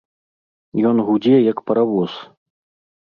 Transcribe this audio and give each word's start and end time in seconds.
Ён 0.93 1.03
гудзе, 1.09 1.35
як 1.51 1.57
паравоз. 1.69 2.13